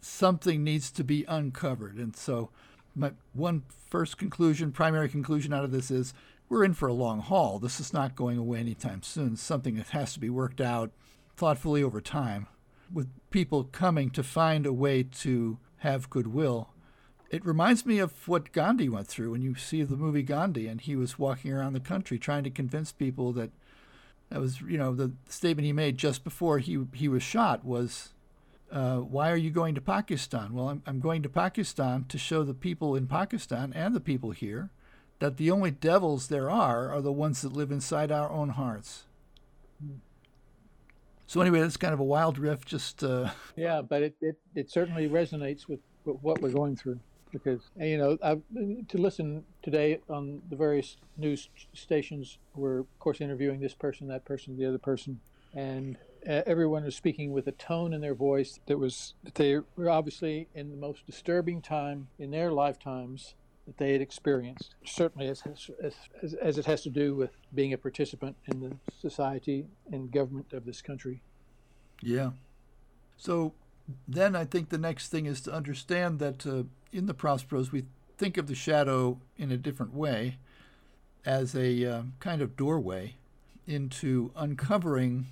something 0.00 0.62
needs 0.62 0.90
to 0.92 1.04
be 1.04 1.24
uncovered. 1.26 1.96
And 1.96 2.14
so, 2.16 2.50
my 2.94 3.12
one 3.32 3.62
first 3.88 4.18
conclusion, 4.18 4.72
primary 4.72 5.08
conclusion 5.08 5.52
out 5.52 5.64
of 5.64 5.70
this 5.70 5.90
is 5.90 6.12
we're 6.48 6.64
in 6.64 6.74
for 6.74 6.88
a 6.88 6.92
long 6.92 7.20
haul. 7.20 7.58
This 7.58 7.78
is 7.80 7.92
not 7.92 8.16
going 8.16 8.38
away 8.38 8.58
anytime 8.60 9.02
soon. 9.02 9.34
It's 9.34 9.42
something 9.42 9.76
that 9.76 9.88
has 9.88 10.12
to 10.14 10.20
be 10.20 10.30
worked 10.30 10.60
out 10.60 10.90
thoughtfully 11.36 11.82
over 11.82 12.00
time 12.00 12.46
with 12.92 13.08
people 13.30 13.64
coming 13.64 14.10
to 14.10 14.22
find 14.22 14.66
a 14.66 14.72
way 14.72 15.02
to 15.02 15.58
have 15.78 16.10
goodwill. 16.10 16.70
It 17.30 17.44
reminds 17.44 17.84
me 17.84 17.98
of 17.98 18.26
what 18.26 18.52
Gandhi 18.52 18.88
went 18.88 19.06
through 19.06 19.30
when 19.32 19.42
you 19.42 19.54
see 19.54 19.82
the 19.82 19.96
movie 19.96 20.22
Gandhi 20.22 20.66
and 20.66 20.80
he 20.80 20.96
was 20.96 21.18
walking 21.18 21.52
around 21.52 21.74
the 21.74 21.80
country 21.80 22.18
trying 22.18 22.44
to 22.44 22.50
convince 22.50 22.90
people 22.90 23.32
that 23.34 23.50
that 24.30 24.40
was, 24.40 24.60
you 24.60 24.76
know, 24.76 24.94
the 24.94 25.12
statement 25.28 25.66
he 25.66 25.72
made 25.72 25.96
just 25.96 26.24
before 26.24 26.58
he 26.58 26.78
he 26.92 27.08
was 27.08 27.22
shot 27.22 27.64
was 27.64 28.10
uh, 28.70 28.98
why 28.98 29.30
are 29.30 29.36
you 29.36 29.50
going 29.50 29.74
to 29.74 29.80
Pakistan? 29.80 30.52
Well, 30.52 30.68
I'm, 30.68 30.82
I'm 30.86 31.00
going 31.00 31.22
to 31.22 31.28
Pakistan 31.28 32.04
to 32.08 32.18
show 32.18 32.42
the 32.42 32.54
people 32.54 32.94
in 32.94 33.06
Pakistan 33.06 33.72
and 33.74 33.94
the 33.94 34.00
people 34.00 34.32
here 34.32 34.70
that 35.20 35.36
the 35.36 35.50
only 35.50 35.70
devils 35.70 36.28
there 36.28 36.50
are 36.50 36.90
are 36.92 37.00
the 37.00 37.12
ones 37.12 37.42
that 37.42 37.52
live 37.52 37.72
inside 37.72 38.12
our 38.12 38.30
own 38.30 38.50
hearts. 38.50 39.04
So 41.26 41.40
anyway, 41.40 41.60
that's 41.60 41.76
kind 41.76 41.92
of 41.92 42.00
a 42.00 42.04
wild 42.04 42.38
riff. 42.38 42.64
Just 42.64 43.04
uh, 43.04 43.30
Yeah, 43.56 43.82
but 43.82 44.02
it, 44.02 44.16
it, 44.20 44.36
it 44.54 44.70
certainly 44.70 45.08
resonates 45.08 45.68
with, 45.68 45.80
with 46.04 46.16
what 46.22 46.40
we're 46.40 46.50
going 46.50 46.76
through. 46.76 47.00
Because, 47.32 47.60
you 47.78 47.98
know, 47.98 48.18
I've, 48.22 48.42
to 48.88 48.98
listen 48.98 49.44
today 49.62 50.00
on 50.08 50.42
the 50.48 50.56
various 50.56 50.96
news 51.16 51.48
stations, 51.74 52.38
we're, 52.54 52.80
of 52.80 52.98
course, 52.98 53.20
interviewing 53.20 53.60
this 53.60 53.74
person, 53.74 54.08
that 54.08 54.24
person, 54.24 54.56
the 54.56 54.66
other 54.66 54.78
person. 54.78 55.20
And 55.54 55.96
uh, 56.28 56.42
everyone 56.46 56.84
was 56.84 56.96
speaking 56.96 57.32
with 57.32 57.46
a 57.46 57.52
tone 57.52 57.92
in 57.92 58.00
their 58.00 58.14
voice 58.14 58.60
that 58.66 58.78
was, 58.78 59.14
that 59.24 59.36
they 59.36 59.58
were 59.76 59.90
obviously 59.90 60.48
in 60.54 60.70
the 60.70 60.76
most 60.76 61.06
disturbing 61.06 61.62
time 61.62 62.08
in 62.18 62.30
their 62.30 62.50
lifetimes 62.50 63.34
that 63.66 63.76
they 63.76 63.92
had 63.92 64.00
experienced. 64.00 64.74
Certainly, 64.84 65.28
as, 65.28 65.42
as, 65.82 66.34
as, 66.40 66.58
it 66.58 66.64
has 66.64 66.82
to 66.82 66.90
do 66.90 67.14
with 67.14 67.30
being 67.54 67.72
a 67.72 67.78
participant 67.78 68.36
in 68.46 68.60
the 68.60 68.76
society 68.98 69.66
and 69.92 70.10
government 70.10 70.52
of 70.54 70.64
this 70.64 70.80
country. 70.80 71.20
Yeah. 72.00 72.30
So 73.16 73.52
then 74.06 74.34
I 74.34 74.44
think 74.44 74.70
the 74.70 74.78
next 74.78 75.08
thing 75.08 75.26
is 75.26 75.40
to 75.42 75.52
understand 75.52 76.18
that 76.18 76.46
uh, 76.46 76.62
in 76.92 77.06
the 77.06 77.14
Prosperos, 77.14 77.72
we 77.72 77.84
think 78.16 78.36
of 78.36 78.46
the 78.46 78.54
shadow 78.54 79.20
in 79.36 79.50
a 79.50 79.56
different 79.56 79.94
way 79.94 80.38
as 81.24 81.54
a 81.54 81.84
uh, 81.84 82.02
kind 82.20 82.42
of 82.42 82.56
doorway 82.56 83.14
into 83.66 84.32
uncovering 84.34 85.26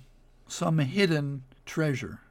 some 0.47 0.77
hidden 0.79 1.43
treasure. 1.65 2.21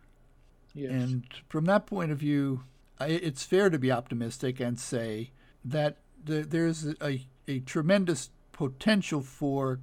Yes. 0.75 0.91
And 0.91 1.25
from 1.49 1.65
that 1.67 1.87
point 1.87 2.13
of 2.13 2.19
view, 2.19 2.63
I, 2.99 3.07
it's 3.09 3.45
fair 3.45 3.71
to 3.71 3.79
be 3.79 3.91
optimistic 3.91 4.61
and 4.61 4.79
say 4.79 5.31
that 5.65 5.97
the, 6.25 6.43
there's 6.43 6.87
a, 7.03 7.27
a 7.49 7.61
tremendous 7.61 8.31
potential 8.53 9.21
for 9.21 9.81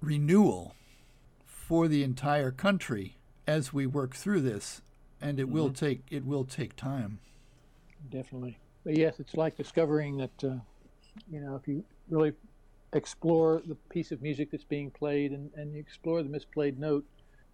renewal 0.00 0.74
for 1.44 1.88
the 1.88 2.02
entire 2.02 2.50
country 2.50 3.16
as 3.46 3.72
we 3.72 3.86
work 3.86 4.14
through 4.14 4.40
this, 4.40 4.82
and 5.20 5.40
it 5.40 5.48
will 5.48 5.70
take 5.70 6.02
it 6.10 6.24
will 6.24 6.44
take 6.44 6.76
time. 6.76 7.18
Definitely. 8.10 8.58
But 8.84 8.96
yes, 8.96 9.20
it's 9.20 9.34
like 9.34 9.56
discovering 9.56 10.16
that, 10.18 10.44
uh, 10.44 10.56
you 11.30 11.40
know, 11.40 11.56
if 11.56 11.68
you 11.68 11.84
really 12.08 12.32
explore 12.92 13.62
the 13.66 13.74
piece 13.90 14.12
of 14.12 14.20
music 14.22 14.50
that's 14.50 14.64
being 14.64 14.90
played 14.90 15.32
and, 15.32 15.50
and 15.54 15.72
you 15.72 15.80
explore 15.80 16.22
the 16.22 16.28
misplayed 16.28 16.78
note, 16.78 17.04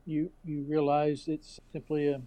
you 0.06 0.30
you 0.44 0.64
realize 0.66 1.28
it's 1.28 1.60
simply 1.72 2.08
a 2.08 2.20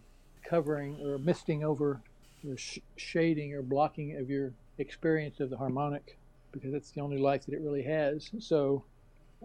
covering 0.48 1.00
or 1.04 1.16
a 1.16 1.20
misting 1.20 1.64
over 1.64 2.02
or 2.48 2.58
sh- 2.58 2.80
shading 2.96 3.54
or 3.54 3.62
blocking 3.62 4.18
of 4.18 4.30
your 4.30 4.54
experience 4.78 5.40
of 5.40 5.50
the 5.50 5.58
harmonic 5.58 6.18
because 6.52 6.72
that's 6.72 6.92
the 6.92 7.02
only 7.02 7.18
life 7.18 7.46
that 7.46 7.54
it 7.54 7.62
really 7.62 7.84
has. 7.84 8.30
So 8.40 8.84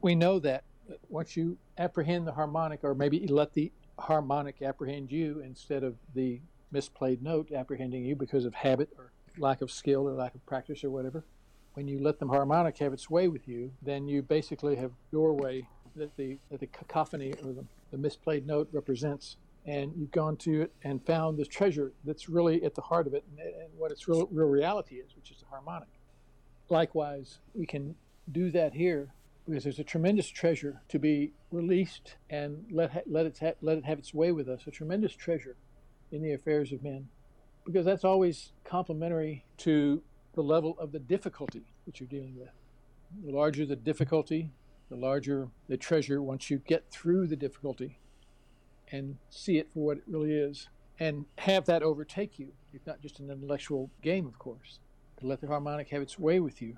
we 0.02 0.14
know 0.14 0.38
that 0.40 0.64
once 1.08 1.36
you 1.36 1.56
apprehend 1.78 2.26
the 2.26 2.32
harmonic 2.32 2.80
or 2.82 2.94
maybe 2.94 3.26
let 3.26 3.54
the 3.54 3.72
harmonic 3.98 4.62
apprehend 4.62 5.10
you 5.10 5.40
instead 5.40 5.82
of 5.82 5.94
the 6.14 6.40
misplayed 6.72 7.22
note 7.22 7.52
apprehending 7.52 8.04
you 8.04 8.16
because 8.16 8.44
of 8.44 8.54
habit 8.54 8.90
or 8.98 9.12
lack 9.38 9.60
of 9.60 9.70
skill 9.70 10.08
or 10.08 10.12
lack 10.12 10.34
of 10.34 10.44
practice 10.46 10.84
or 10.84 10.90
whatever. 10.90 11.24
When 11.74 11.86
you 11.86 11.98
let 11.98 12.18
the 12.18 12.26
harmonic 12.26 12.78
have 12.78 12.92
its 12.92 13.10
way 13.10 13.28
with 13.28 13.46
you, 13.46 13.72
then 13.82 14.08
you 14.08 14.22
basically 14.22 14.76
have 14.76 14.92
doorway 15.12 15.68
that 15.94 16.16
the 16.16 16.38
that 16.50 16.60
the 16.60 16.66
cacophony 16.66 17.34
or 17.44 17.52
the, 17.52 17.64
the 17.90 17.96
misplayed 17.96 18.46
note 18.46 18.68
represents, 18.72 19.36
and 19.66 19.92
you've 19.96 20.10
gone 20.10 20.36
to 20.38 20.62
it 20.62 20.72
and 20.84 21.04
found 21.04 21.38
the 21.38 21.44
treasure 21.44 21.92
that's 22.04 22.28
really 22.28 22.62
at 22.64 22.74
the 22.74 22.82
heart 22.82 23.06
of 23.06 23.14
it 23.14 23.24
and, 23.30 23.40
and 23.40 23.68
what 23.76 23.90
its 23.90 24.08
real, 24.08 24.26
real 24.30 24.48
reality 24.48 24.96
is, 24.96 25.14
which 25.16 25.30
is 25.30 25.38
the 25.38 25.46
harmonic. 25.46 25.88
Likewise, 26.68 27.38
we 27.54 27.66
can 27.66 27.94
do 28.32 28.50
that 28.50 28.74
here 28.74 29.12
because 29.46 29.64
there's 29.64 29.78
a 29.78 29.84
tremendous 29.84 30.28
treasure 30.28 30.80
to 30.88 30.98
be 30.98 31.32
released 31.52 32.16
and 32.30 32.64
let 32.70 33.04
let 33.06 33.26
it 33.26 33.56
let 33.60 33.78
it 33.78 33.84
have 33.84 33.98
its 33.98 34.12
way 34.12 34.32
with 34.32 34.48
us. 34.48 34.66
A 34.66 34.70
tremendous 34.70 35.14
treasure 35.14 35.56
in 36.10 36.22
the 36.22 36.32
affairs 36.32 36.72
of 36.72 36.82
men, 36.82 37.08
because 37.64 37.84
that's 37.84 38.04
always 38.04 38.52
complementary 38.64 39.44
to 39.58 40.02
the 40.34 40.42
level 40.42 40.76
of 40.78 40.92
the 40.92 40.98
difficulty 40.98 41.64
that 41.86 41.98
you're 42.00 42.08
dealing 42.08 42.38
with. 42.38 42.50
The 43.24 43.32
larger 43.32 43.64
the 43.64 43.76
difficulty, 43.76 44.50
the 44.88 44.96
larger 44.96 45.48
the 45.68 45.76
treasure 45.76 46.22
once 46.22 46.50
you 46.50 46.58
get 46.58 46.90
through 46.90 47.26
the 47.26 47.36
difficulty 47.36 47.98
and 48.92 49.16
see 49.30 49.58
it 49.58 49.68
for 49.72 49.80
what 49.80 49.96
it 49.98 50.04
really 50.06 50.32
is, 50.32 50.68
and 51.00 51.24
have 51.38 51.64
that 51.66 51.82
overtake 51.82 52.38
you. 52.38 52.52
It's 52.72 52.86
not 52.86 53.00
just 53.00 53.18
an 53.18 53.30
intellectual 53.30 53.90
game, 54.02 54.26
of 54.26 54.38
course, 54.38 54.78
to 55.18 55.26
let 55.26 55.40
the 55.40 55.48
harmonic 55.48 55.88
have 55.88 56.02
its 56.02 56.18
way 56.18 56.40
with 56.40 56.62
you, 56.62 56.76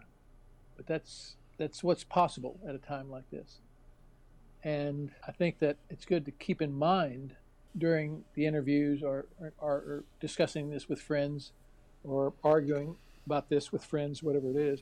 but 0.76 0.86
that's 0.86 1.36
that's 1.58 1.82
what's 1.82 2.04
possible 2.04 2.58
at 2.66 2.74
a 2.74 2.78
time 2.78 3.10
like 3.10 3.28
this. 3.30 3.58
And 4.64 5.10
I 5.26 5.32
think 5.32 5.58
that 5.58 5.76
it's 5.90 6.04
good 6.04 6.24
to 6.24 6.30
keep 6.30 6.62
in 6.62 6.72
mind 6.72 7.34
during 7.76 8.24
the 8.34 8.46
interviews 8.46 9.02
or, 9.02 9.26
or, 9.40 9.52
or 9.60 10.04
discussing 10.20 10.70
this 10.70 10.88
with 10.88 11.00
friends 11.00 11.52
or 12.04 12.32
arguing 12.42 12.96
about 13.26 13.48
this 13.48 13.72
with 13.72 13.84
friends, 13.84 14.22
whatever 14.22 14.50
it 14.50 14.56
is. 14.56 14.80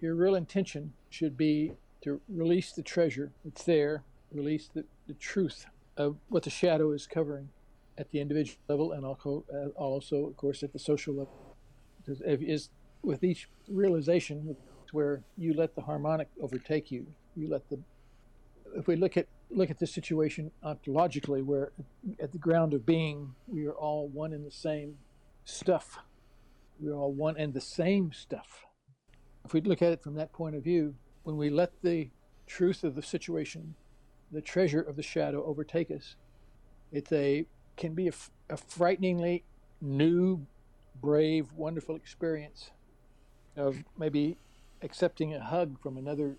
Your 0.00 0.14
real 0.14 0.34
intention 0.34 0.92
should 1.10 1.36
be 1.36 1.72
to 2.02 2.20
release 2.28 2.72
the 2.72 2.82
treasure 2.82 3.32
that's 3.44 3.64
there, 3.64 4.04
release 4.32 4.70
the, 4.72 4.84
the 5.06 5.14
truth 5.14 5.66
of 5.96 6.16
what 6.28 6.44
the 6.44 6.50
shadow 6.50 6.92
is 6.92 7.06
covering 7.06 7.48
at 7.98 8.10
the 8.10 8.20
individual 8.20 8.58
level 8.68 8.92
and 8.92 9.04
also, 9.04 9.44
uh, 9.52 9.68
also 9.78 10.26
of 10.26 10.36
course, 10.36 10.62
at 10.62 10.72
the 10.72 10.78
social 10.78 11.14
level. 11.14 11.56
Because 11.98 12.22
is 12.22 12.70
with 13.02 13.22
each 13.24 13.48
realization, 13.68 14.56
where 14.92 15.22
you 15.36 15.54
let 15.54 15.74
the 15.74 15.82
harmonic 15.82 16.28
overtake 16.40 16.90
you. 16.90 17.06
You 17.36 17.48
let 17.48 17.68
the 17.68 17.78
if 18.76 18.86
we 18.86 18.96
look 18.96 19.16
at 19.16 19.26
look 19.50 19.70
at 19.70 19.78
this 19.78 19.92
situation 19.92 20.50
ontologically, 20.64 21.44
where 21.44 21.72
at 22.20 22.32
the 22.32 22.38
ground 22.38 22.74
of 22.74 22.86
being 22.86 23.34
we 23.46 23.66
are 23.66 23.72
all 23.72 24.08
one 24.08 24.32
and 24.32 24.46
the 24.46 24.50
same 24.50 24.98
stuff. 25.44 25.98
We 26.80 26.88
are 26.90 26.94
all 26.94 27.12
one 27.12 27.36
and 27.36 27.52
the 27.52 27.60
same 27.60 28.12
stuff. 28.12 28.64
If 29.44 29.52
we 29.52 29.60
look 29.60 29.82
at 29.82 29.92
it 29.92 30.02
from 30.02 30.14
that 30.14 30.32
point 30.32 30.56
of 30.56 30.64
view, 30.64 30.94
when 31.24 31.36
we 31.36 31.50
let 31.50 31.72
the 31.82 32.10
truth 32.46 32.84
of 32.84 32.94
the 32.94 33.02
situation, 33.02 33.74
the 34.32 34.40
treasure 34.40 34.80
of 34.80 34.96
the 34.96 35.02
shadow 35.02 35.44
overtake 35.44 35.90
us, 35.90 36.16
it's 36.92 37.12
a 37.12 37.46
can 37.76 37.94
be 37.94 38.08
a, 38.08 38.12
a 38.50 38.56
frighteningly 38.56 39.44
new, 39.80 40.46
brave, 41.00 41.52
wonderful 41.56 41.96
experience 41.96 42.70
of 43.56 43.84
maybe 43.98 44.36
accepting 44.82 45.34
a 45.34 45.40
hug 45.42 45.80
from 45.80 45.96
another 45.96 46.36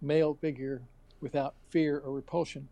male 0.00 0.34
figure 0.34 0.82
without 1.22 1.54
fear 1.70 1.98
or 2.04 2.12
repulsion. 2.12 2.68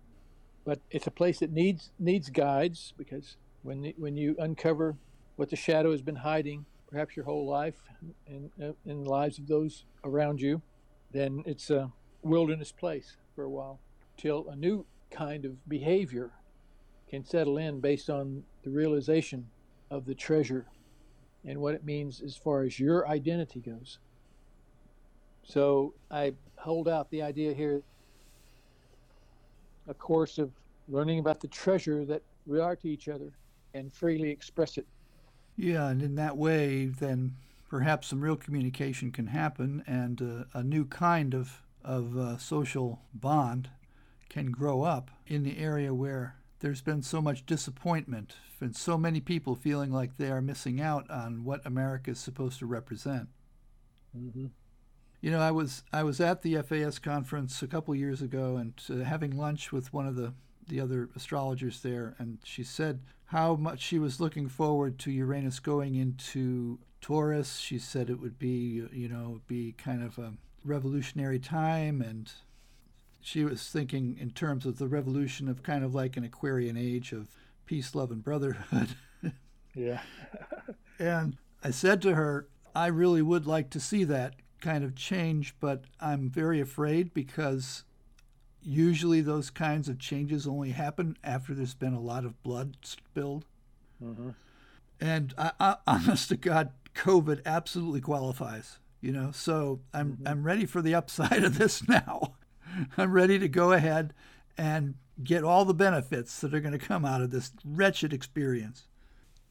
But 0.65 0.81
it's 0.91 1.07
a 1.07 1.11
place 1.11 1.39
that 1.39 1.53
needs 1.53 1.91
needs 1.99 2.29
guides 2.29 2.93
because 2.99 3.37
when 3.63 3.95
when 3.97 4.17
you 4.17 4.37
uncover 4.39 4.97
what 5.37 5.49
the 5.49 5.57
shadow 5.57 5.93
has 5.93 6.03
been 6.03 6.17
hiding, 6.17 6.67
perhaps 6.91 7.17
your 7.17 7.25
whole 7.25 7.49
life 7.49 7.81
and 8.27 8.51
in 8.59 9.05
the 9.05 9.11
lives 9.11 9.39
of 9.39 9.47
those 9.47 9.85
around 10.05 10.41
you, 10.41 10.61
then 11.13 11.43
it's 11.47 11.71
a 11.71 11.91
wilderness 12.23 12.73
place 12.73 13.17
for 13.35 13.45
a 13.45 13.49
while 13.49 13.81
till 14.19 14.49
a 14.51 14.57
new 14.57 14.85
kind 15.11 15.45
of 15.45 15.67
behavior 15.69 16.31
can 17.09 17.25
settle 17.25 17.57
in 17.57 17.81
based 17.81 18.11
on 18.11 18.45
the 18.63 18.71
realization 18.71 19.49
of 19.91 20.05
the 20.05 20.15
treasure 20.15 20.67
and 21.45 21.59
what 21.59 21.75
it 21.75 21.85
means 21.85 22.21
as 22.21 22.37
far 22.37 22.63
as 22.63 22.79
your 22.79 23.09
identity 23.09 23.61
goes. 23.61 23.99
So 25.43 25.95
I 26.11 26.35
hold 26.57 26.87
out 26.87 27.11
the 27.11 27.23
idea 27.23 27.55
here 27.55 27.83
a 29.91 29.95
course 29.95 30.39
of 30.39 30.51
learning 30.89 31.19
about 31.19 31.41
the 31.41 31.49
treasure 31.49 32.05
that 32.07 32.23
we 32.47 32.59
are 32.61 32.77
to 32.77 32.89
each 32.89 33.09
other 33.09 33.33
and 33.75 33.93
freely 33.93 34.31
express 34.31 34.79
it. 34.79 34.87
Yeah, 35.57 35.89
and 35.89 36.01
in 36.01 36.15
that 36.15 36.37
way, 36.37 36.87
then 36.87 37.37
perhaps 37.69 38.09
some 38.09 38.21
real 38.21 38.37
communication 38.37 39.13
can 39.13 39.27
happen 39.27 39.85
and 39.87 40.23
uh, 40.23 40.59
a 40.59 40.63
new 40.63 40.85
kind 40.87 41.35
of, 41.35 41.63
of 41.85 42.17
uh, 42.17 42.39
social 42.39 43.03
bond 43.13 43.69
can 44.29 44.51
grow 44.51 44.83
up 44.83 45.11
in 45.27 45.43
the 45.43 45.59
area 45.59 45.93
where 45.93 46.37
there's 46.61 46.81
been 46.81 47.03
so 47.03 47.21
much 47.21 47.45
disappointment 47.47 48.37
and 48.61 48.77
so 48.77 48.97
many 48.97 49.21
people 49.21 49.55
feeling 49.55 49.91
like 49.91 50.17
they 50.17 50.31
are 50.31 50.43
missing 50.43 50.81
out 50.81 51.09
on 51.11 51.45
what 51.45 51.65
America 51.65 52.11
is 52.11 52.19
supposed 52.19 52.59
to 52.59 52.67
represent. 52.67 53.29
Mm-hmm. 54.17 54.47
You 55.21 55.31
know, 55.31 55.41
I 55.41 55.51
was 55.51 55.83
I 55.93 56.03
was 56.03 56.21
at 56.21 56.43
the 56.43 56.57
FAS 56.63 56.99
conference 56.99 57.63
a 57.63 57.67
couple 57.67 57.95
years 57.95 58.23
ago 58.23 58.57
and 58.57 58.75
uh, 58.89 59.05
having 59.05 59.37
lunch 59.37 59.73
with 59.73 59.93
one 59.93 60.07
of 60.07 60.17
the 60.17 60.33
the 60.67 60.81
other 60.81 61.11
astrologers 61.17 61.81
there, 61.81 62.15
and 62.19 62.39
she 62.45 62.63
said 62.63 63.01
how 63.27 63.57
much 63.57 63.81
she 63.81 63.99
was 63.99 64.21
looking 64.21 64.49
forward 64.49 64.99
to 65.01 65.11
Uranus 65.11 65.59
going 65.61 65.95
into 65.95 66.79
Taurus. 67.01 67.59
She 67.59 67.79
said 67.79 68.09
it 68.09 68.21
would 68.21 68.39
be 68.39 68.87
you 68.93 69.09
know 69.09 69.41
be 69.47 69.73
kind 69.73 70.03
of 70.03 70.19
a 70.19 70.35
revolutionary 70.65 71.39
time 71.39 72.03
and 72.03 72.31
she 73.21 73.45
was 73.45 73.69
thinking 73.69 74.17
in 74.19 74.31
terms 74.31 74.65
of 74.67 74.79
the 74.79 74.89
revolution 74.89 75.49
of 75.49 75.63
kind 75.63 75.85
of 75.85 75.95
like 75.95 76.17
an 76.17 76.25
Aquarian 76.25 76.77
age 76.77 77.13
of 77.13 77.29
peace, 77.67 77.95
love, 77.95 78.11
and 78.11 78.25
brotherhood. 78.25 78.89
yeah. 79.75 80.01
and 80.99 81.37
I 81.63 81.71
said 81.71 82.01
to 82.03 82.15
her, 82.15 82.49
I 82.75 82.87
really 82.87 83.23
would 83.23 83.47
like 83.47 83.71
to 83.71 83.81
see 83.81 84.05
that 84.05 84.35
kind 84.61 84.85
of 84.85 84.95
change, 84.95 85.55
but 85.61 85.85
I'm 86.01 86.31
very 86.31 86.61
afraid 86.61 87.13
because 87.15 87.85
usually 88.63 89.21
those 89.21 89.51
kinds 89.51 89.89
of 89.89 89.99
changes 89.99 90.47
only 90.47 90.71
happen 90.71 91.17
after 91.25 91.55
there's 91.55 91.75
been 91.75 91.95
a 91.95 92.01
lot 92.01 92.25
of 92.25 92.43
blood 92.43 92.77
spilled. 92.83 93.47
Mm-hmm. 94.03 94.31
And 95.01 95.35
I, 95.39 95.53
I, 95.59 95.77
honest 95.87 96.29
to 96.29 96.37
God, 96.37 96.73
COVID 96.95 97.43
absolutely 97.47 98.01
qualifies. 98.01 98.79
You 99.01 99.13
know, 99.13 99.31
so 99.33 99.81
I'm 99.95 100.13
mm-hmm. 100.13 100.29
I'm 100.29 100.43
ready 100.43 100.67
for 100.67 100.83
the 100.83 100.95
upside 100.95 101.43
of 101.43 101.57
this 101.57 101.89
now. 101.89 102.35
I'm 102.99 103.13
ready 103.13 103.39
to 103.39 103.49
go 103.49 103.73
ahead 103.73 104.13
and 104.59 104.95
get 105.25 105.43
all 105.43 105.65
the 105.65 105.75
benefits 105.75 106.39
that 106.41 106.53
are 106.53 106.61
going 106.61 106.79
to 106.79 106.87
come 106.87 107.07
out 107.07 107.23
of 107.23 107.31
this 107.31 107.51
wretched 107.65 108.13
experience. 108.13 108.87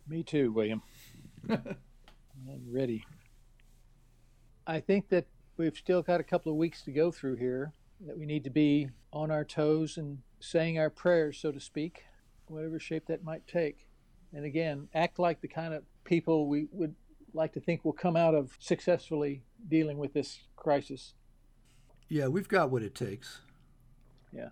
Me 0.08 0.22
too, 0.22 0.52
William. 0.52 0.84
I'm 1.50 1.78
ready. 2.72 3.06
I 4.70 4.80
think 4.80 5.10
that 5.10 5.26
we've 5.58 5.76
still 5.76 6.04
got 6.04 6.20
a 6.20 6.24
couple 6.24 6.52
of 6.52 6.58
weeks 6.60 6.84
to 6.84 6.92
go 6.92 7.12
through 7.12 7.38
here, 7.38 7.74
that 8.06 8.16
we 8.16 8.28
need 8.28 8.44
to 8.44 8.52
be 8.52 8.90
on 9.12 9.32
our 9.32 9.44
toes 9.44 9.98
and 9.98 10.20
saying 10.40 10.78
our 10.78 10.92
prayers, 10.92 11.40
so 11.40 11.52
to 11.52 11.60
speak, 11.60 12.04
whatever 12.46 12.80
shape 12.80 13.08
that 13.08 13.24
might 13.24 13.48
take. 13.48 13.88
And 14.32 14.46
again, 14.46 14.88
act 14.94 15.18
like 15.18 15.42
the 15.42 15.48
kind 15.48 15.74
of 15.74 15.82
people 16.04 16.48
we 16.48 16.68
would 16.72 16.94
like 17.34 17.52
to 17.54 17.60
think 17.60 17.84
will 17.84 17.94
come 17.94 18.16
out 18.16 18.36
of 18.36 18.56
successfully 18.60 19.42
dealing 19.68 19.98
with 19.98 20.14
this 20.14 20.42
crisis. 20.56 21.16
Yeah, 22.08 22.28
we've 22.28 22.48
got 22.48 22.70
what 22.70 22.84
it 22.84 22.94
takes. 22.94 23.40
Yeah. 24.32 24.50